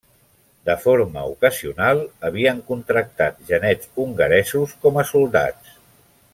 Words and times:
De 0.69 0.75
forma 0.85 1.25
ocasional, 1.33 2.01
havien 2.29 2.63
contractat 2.71 3.39
genets 3.53 3.93
hongaresos 4.05 4.77
com 4.87 5.01
a 5.03 5.09
soldats. 5.15 5.81